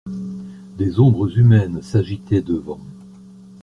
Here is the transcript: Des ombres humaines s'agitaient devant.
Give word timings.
Des 0.79 0.99
ombres 0.99 1.37
humaines 1.37 1.83
s'agitaient 1.83 2.41
devant. 2.41 2.79